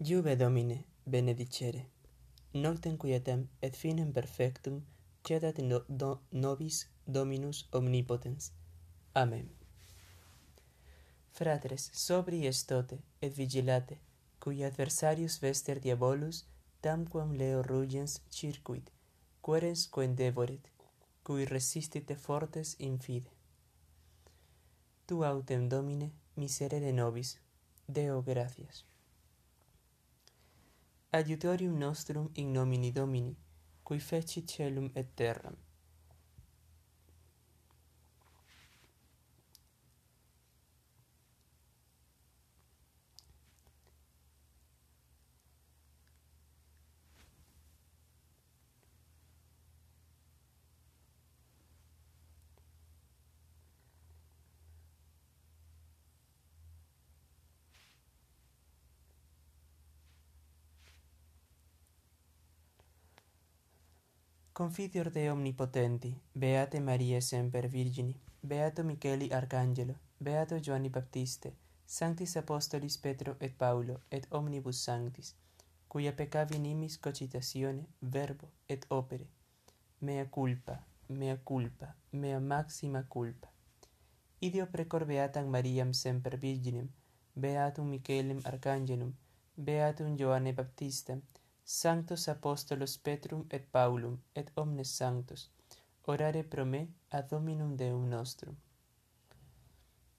[0.00, 1.88] Iube Domine, benedicere,
[2.52, 4.84] noctem quietem et finem perfectum,
[5.24, 8.52] cedat no, do, nobis Dominus omnipotens.
[9.14, 9.48] Amen.
[11.32, 13.98] Fratres, sobri estote, et vigilate,
[14.38, 16.44] cui adversarius vester diabolus,
[16.80, 18.92] tamquam leo rugens circuit,
[19.42, 20.70] queres coendevoret,
[21.24, 23.32] cui resistite fortes in fide.
[25.06, 27.40] Tu autem Domine, miserere nobis,
[27.88, 28.84] Deo gratias
[31.10, 33.36] adiutorium nostrum in nomine Domini,
[33.82, 35.56] cui fecit celum et terram.
[64.58, 72.98] Confidior de omnipotenti, beate Maria semper virgini, beato Micheli arcangelo, beato Giovanni Baptiste, sanctis apostolis
[72.98, 75.36] Petro et Paulo et omnibus sanctis,
[75.86, 79.28] cuia peccavi nimis cogitatione, verbo et opere.
[80.00, 83.48] Mea culpa, mea culpa, mea maxima culpa.
[84.40, 86.88] Ideo precor beatam Mariam semper virginem,
[87.36, 89.14] beatum Michaelem arcangelum,
[89.56, 91.22] beatum Joanne Baptistem,
[91.70, 95.50] Sanctos apostolos Petrum et Paulum et omnes sanctos,
[96.06, 98.56] orare pro me ad Dominum Deum nostrum.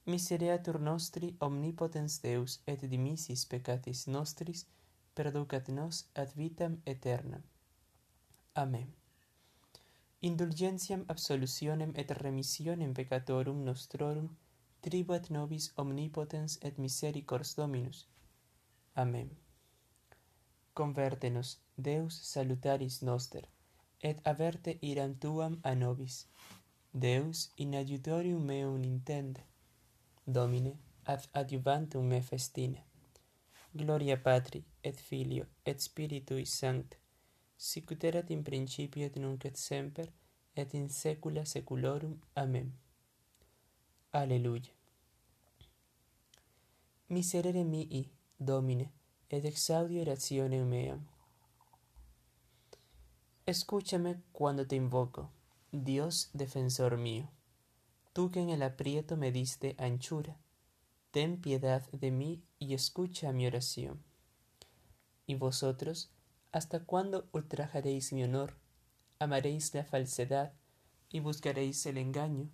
[0.06, 4.68] Misereatur nostri omnipotens Deus et dimissis peccatis nostris,
[5.16, 7.42] perducat nos ad vitam aeternam.
[8.54, 8.94] Amen.
[10.22, 14.30] Indulgentiam absolutionem et remissionem peccatorum nostrorum,
[14.82, 18.06] tribuat nobis omnipotens et misericors Dominus.
[18.96, 19.49] Amen
[20.80, 23.46] convertenos, Deus salutaris noster,
[24.10, 26.28] et averte iram tuam a nobis.
[26.94, 29.42] Deus in adiutorium meum intende.
[30.26, 30.74] Domine,
[31.06, 32.82] ad adiuvantum me festina.
[33.74, 36.98] Gloria Patri, et Filio, et Spiritui Sancti,
[37.58, 40.08] sicut erat in principio et nunc et semper,
[40.56, 42.16] et in saecula saeculorum.
[42.36, 42.72] Amen.
[44.12, 44.74] Alleluia.
[47.10, 48.92] Miserere mihi, Domine,
[49.30, 51.08] et exaudi orationem meam.
[53.46, 55.32] Escúchame cuando te invoco,
[55.72, 57.30] Dios defensor mío.
[58.14, 60.38] Tú que en el aprieto me diste anchura,
[61.12, 64.04] ten piedad de mí y escucha mi oración.
[65.28, 66.12] Y vosotros,
[66.52, 68.58] ¿hasta cuándo ultrajaréis mi honor?
[69.20, 70.54] ¿Amaréis la falsedad
[71.10, 72.50] y buscaréis el engaño?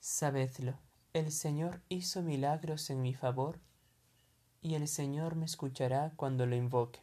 [0.00, 0.78] Sabedlo,
[1.12, 3.60] el Señor hizo milagros en mi favor
[4.60, 7.00] y el Señor me escuchará cuando lo invoque.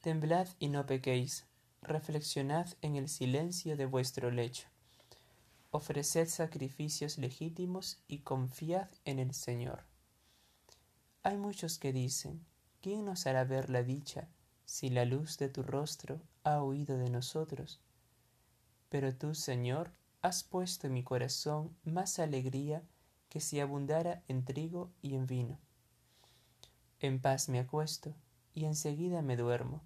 [0.00, 1.46] Temblad y no pequéis,
[1.82, 4.68] reflexionad en el silencio de vuestro lecho.
[5.70, 9.84] Ofreced sacrificios legítimos y confiad en el Señor.
[11.22, 12.44] Hay muchos que dicen,
[12.82, 14.28] ¿quién nos hará ver la dicha
[14.66, 17.80] si la luz de tu rostro ha huido de nosotros?
[18.90, 19.90] Pero tú, Señor,
[20.20, 22.82] has puesto en mi corazón más alegría
[23.28, 25.58] que si abundara en trigo y en vino.
[27.04, 28.14] En paz me acuesto
[28.54, 29.82] y enseguida me duermo,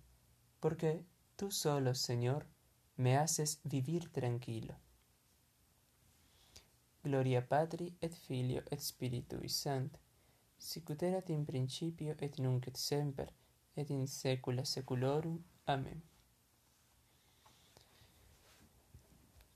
[0.60, 2.46] porque tú solo, Señor,
[2.96, 4.76] me haces vivir tranquilo.
[7.02, 9.98] Gloria Patri et Filio et Spiritui Sancti,
[10.58, 13.34] sic ut erat in principio et nunc et semper
[13.74, 15.42] et in saecula saeculorum.
[15.66, 16.04] Amen.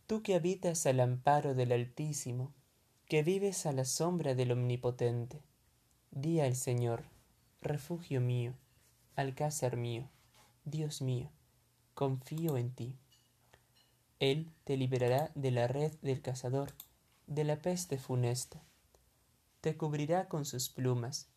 [0.08, 2.52] Tú que habitas al amparo del Altísimo,
[3.06, 5.44] que vives a la sombra del Omnipotente,
[6.10, 7.04] di al Señor,
[7.62, 8.54] refugio mío,
[9.14, 10.10] alcázar mío,
[10.64, 11.30] Dios mío,
[11.94, 12.96] confío en ti.
[14.18, 16.72] Él te liberará de la red del cazador,
[17.28, 18.60] de la peste funesta.
[19.60, 21.28] Te cubrirá con sus plumas,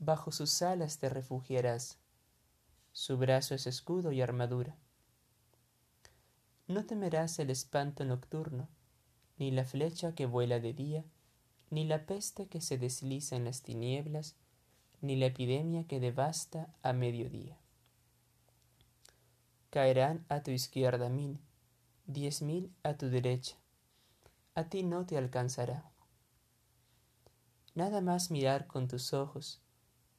[0.00, 1.98] bajo sus alas te refugiarás.
[2.92, 4.76] Su brazo es escudo y armadura.
[6.66, 8.68] No temerás el espanto nocturno,
[9.38, 11.04] ni la flecha que vuela de día,
[11.70, 14.36] ni la peste que se desliza en las tinieblas,
[15.04, 17.58] ni la epidemia que devasta a mediodía.
[19.68, 21.38] Caerán a tu izquierda mil,
[22.06, 23.56] diez mil a tu derecha,
[24.54, 25.90] a ti no te alcanzará.
[27.74, 29.60] Nada más mirar con tus ojos,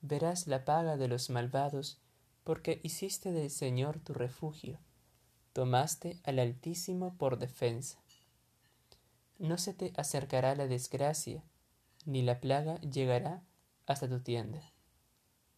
[0.01, 1.99] verás la paga de los malvados,
[2.43, 4.77] porque hiciste del Señor tu refugio,
[5.53, 7.97] tomaste al Altísimo por defensa.
[9.39, 11.43] No se te acercará la desgracia,
[12.05, 13.41] ni la plaga llegará
[13.87, 14.74] hasta tu tienda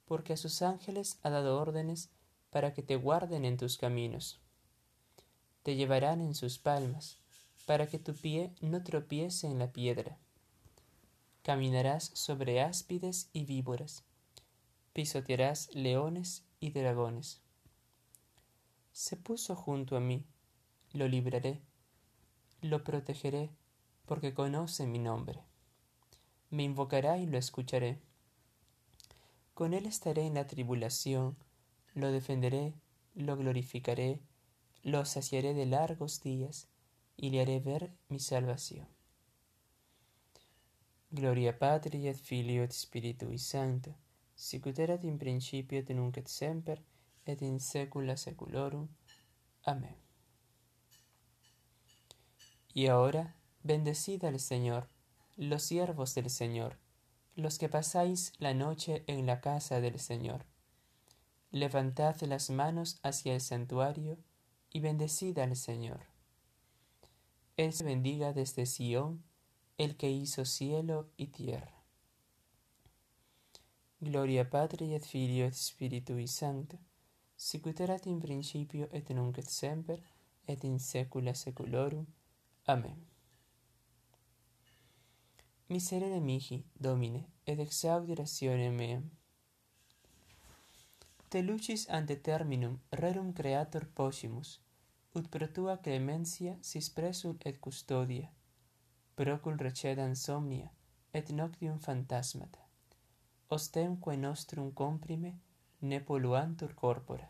[0.07, 2.09] porque a sus ángeles ha dado órdenes
[2.49, 4.39] para que te guarden en tus caminos.
[5.63, 7.19] Te llevarán en sus palmas,
[7.65, 10.17] para que tu pie no tropiece en la piedra.
[11.43, 14.03] Caminarás sobre áspides y víboras,
[14.93, 17.41] pisotearás leones y dragones.
[18.93, 20.25] Se puso junto a mí,
[20.93, 21.61] lo libraré,
[22.61, 23.49] lo protegeré,
[24.05, 25.41] porque conoce mi nombre.
[26.49, 27.99] Me invocará y lo escucharé.
[29.57, 31.35] Con él estaré en la tribulación,
[31.95, 32.75] lo defenderé,
[33.15, 34.21] lo glorificaré,
[34.83, 36.67] lo saciaré de largos días
[37.15, 38.87] y le haré ver mi salvación.
[41.09, 43.95] Gloria Patri et Filio et Spiritui Sancto,
[44.35, 46.83] sicut erat in principio et nunc et semper
[47.25, 48.87] et in saecula saeculorum.
[49.63, 49.97] Amén.
[52.75, 54.87] Y ahora, bendecid al Señor,
[55.35, 56.77] los siervos del Señor,
[57.37, 60.43] los que pasáis la noche en la casa del Señor.
[61.51, 64.17] Levantad las manos hacia el santuario
[64.71, 65.99] y bendecid al Señor.
[67.55, 69.23] Él se bendiga desde Sión,
[69.77, 71.83] el que hizo cielo y tierra.
[73.99, 76.77] Gloria Patri et Filio et Spiritui Sancto,
[77.35, 80.01] sicut erat in principio et nunc et semper,
[80.47, 82.05] et in saecula saeculorum.
[82.65, 83.16] Amen.
[85.67, 89.09] miserere mihi, Domine, et exaudi ratione meam.
[91.27, 94.61] Te lucis ante terminum rerum creator possimus,
[95.11, 98.31] ut pro tua clementia sis presul et custodia,
[99.15, 100.71] procul recedam somnia,
[101.11, 102.59] et noctium fantasmata,
[103.47, 105.39] ostemque nostrum comprime,
[105.79, 107.27] ne polluantur corpora.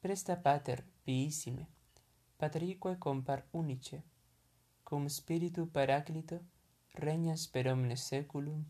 [0.00, 1.68] Presta pater, piissime,
[2.36, 4.02] patrique compar unice,
[4.88, 6.40] cum spiritu paraclito,
[6.94, 8.64] regnas per omne seculum.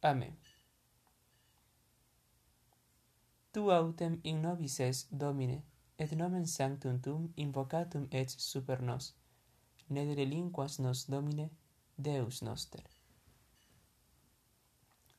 [0.00, 0.36] Amen.
[3.52, 5.62] Tu autem in nobis es, Domine,
[5.96, 9.14] et nomen sanctum tum invocatum et super nos,
[9.88, 11.50] ne relinquas nos, Domine,
[11.96, 12.82] Deus noster.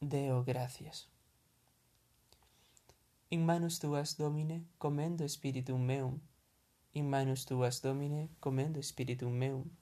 [0.01, 1.07] Deo gratias.
[3.30, 6.22] In manus tuas, Domine, commendo spiritum meum.
[6.94, 9.78] In manus tuas, Domine, commendo spiritum meum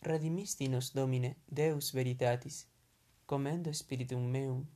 [0.00, 2.66] Redimisti nos Domine, Deus veritatis,
[3.26, 4.66] commendo spiritum meum.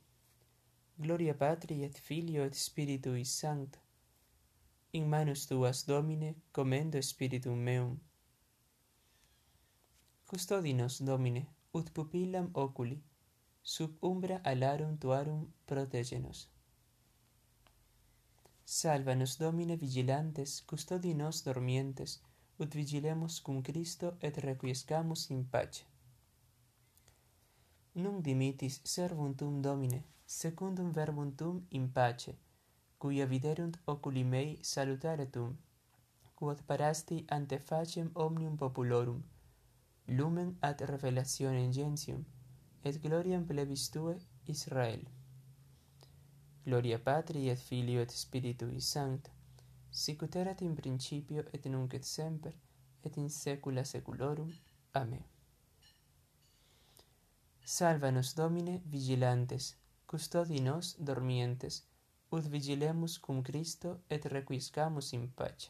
[0.97, 3.79] Gloria Patri et Filio et Spiritui Sancto.
[4.93, 7.99] In manus tuas, Domine, commendo spiritum meum.
[10.31, 13.03] custodinos Domine, ut pupillam oculi,
[13.61, 16.49] sub umbra alarum tuarum protegenos.
[18.63, 22.21] Salva nos, Domine, vigilantes, custodinos dormientes,
[22.61, 25.83] ut vigilemus cum Christo et requiescamus in pace.
[27.93, 32.37] Nun dimitis servum tum Domine, secundum verbum tum in pace,
[32.97, 35.57] cuia viderunt oculi mei salutare tum,
[36.35, 39.21] quod parasti ante facem omnium populorum,
[40.17, 42.23] lumen ad revelationem gentium,
[42.83, 44.15] et gloriam plebis tue
[44.45, 45.03] Israel.
[46.63, 49.40] Gloria Patri et Filio et Spiritui Sancto,
[49.91, 52.55] sicut erat in principio et nunc et semper
[53.03, 54.51] et in saecula saeculorum.
[54.93, 55.23] Amen.
[57.63, 61.83] Salva nos domine vigilantes custodi nos dormientes
[62.31, 65.69] ut vigilemus cum Christo et requiescamus in pace.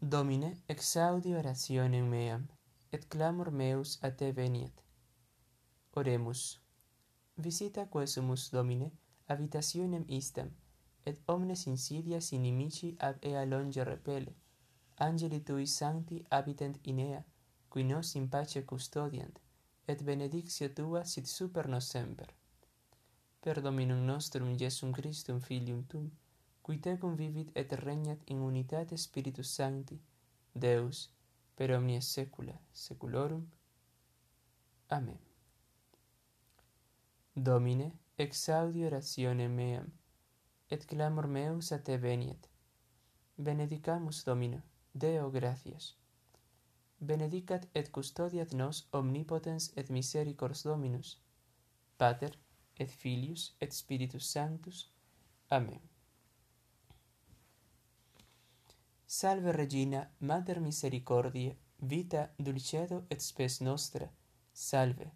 [0.00, 2.46] Domine exaudi orationem meam
[2.92, 4.84] et clamor meus a te veniet.
[5.92, 6.60] Oremus.
[7.36, 8.92] Visita quae sumus Domine
[9.28, 10.50] habitationem istam,
[11.04, 14.34] et omnes insidias inimici ab ea longe repele.
[14.96, 17.24] Angeli tui sancti habitent in ea,
[17.68, 19.38] qui nos in pace custodiant,
[19.86, 22.34] et benedictio tua sit super nos semper.
[23.40, 26.10] Per Dominum nostrum Iesum Christum Filium Tum,
[26.62, 30.00] qui tecum vivit et regnat in unitate Spiritus Sancti,
[30.52, 31.08] Deus,
[31.54, 33.46] per omnia saecula saeculorum.
[34.88, 35.18] Amen.
[37.32, 39.92] Domine, exaudi orationem meam,
[40.70, 42.48] et clamor meus a te veniet.
[43.36, 44.58] Benedicamus Domino,
[44.92, 45.94] Deo gratias.
[47.00, 51.20] Benedicat et custodiat nos omnipotens et misericors Dominus,
[51.96, 52.34] Pater,
[52.76, 54.90] et Filius, et Spiritus Sanctus.
[55.50, 55.80] Amen.
[59.06, 64.10] Salve Regina, Mater Misericordiae, vita, dulcedo et spes nostra,
[64.52, 65.10] salve.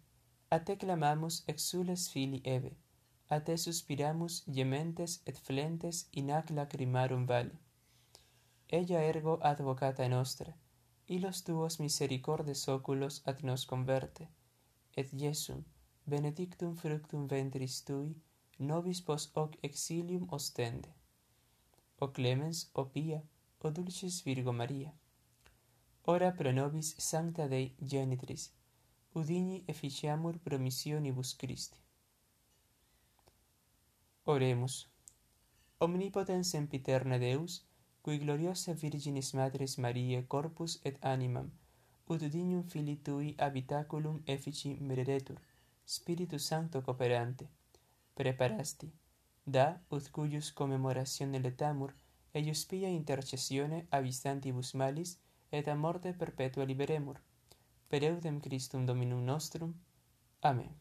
[0.49, 2.77] A te clamamus exules fili eve,
[3.29, 7.55] a te suspiramus gementes et flentes in ac lacrimarum vale.
[8.67, 10.55] Ella ergo advocata nostra,
[11.07, 14.29] ilos tuos misericordes oculos ad nos converte,
[14.95, 15.63] et Iesum,
[16.05, 18.15] benedictum fructum ventris tui,
[18.57, 20.89] nobis pos hoc exilium ostende.
[21.99, 23.21] O clemens, o pia,
[23.59, 24.93] o dulcis Virgo Maria.
[26.05, 28.51] Ora pro nobis sancta Dei genitris,
[29.13, 31.82] udini efficiamur promissionibus Christi.
[34.25, 34.87] Oremus.
[35.79, 37.65] Omnipotens sempiterna Deus,
[38.01, 41.51] cui gloriosa Virginis Matris Mariae corpus et animam,
[42.07, 45.41] ut dignum Filii Tui habitaculum effici mereretur,
[45.85, 47.49] Spiritus Sancto cooperante,
[48.13, 48.93] preparasti,
[49.43, 51.93] da ut cuius commemoratione letamur,
[52.33, 55.17] eius pia intercessione avistantibus malis,
[55.51, 57.19] et a morte perpetua liberemur.
[57.89, 59.75] Per eudem Christum Dominum nostrum.
[60.41, 60.71] Amen.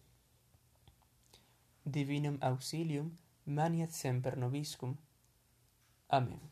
[1.83, 4.97] Divinum auxilium maniat semper nobiscum.
[6.09, 6.52] Amen.